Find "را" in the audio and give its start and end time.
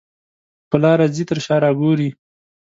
1.63-1.71